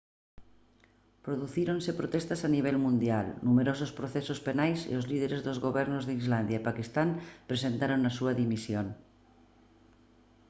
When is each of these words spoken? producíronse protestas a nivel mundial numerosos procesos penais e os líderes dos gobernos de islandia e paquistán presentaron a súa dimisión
producíronse 1.25 1.91
protestas 2.01 2.41
a 2.43 2.49
nivel 2.55 2.77
mundial 2.85 3.27
numerosos 3.47 3.91
procesos 3.99 4.39
penais 4.47 4.79
e 4.91 4.93
os 4.99 5.05
líderes 5.11 5.41
dos 5.45 5.61
gobernos 5.65 6.03
de 6.05 6.13
islandia 6.21 6.57
e 6.59 6.65
paquistán 6.69 7.09
presentaron 7.49 8.01
a 8.03 8.11
súa 8.17 8.33
dimisión 8.41 8.87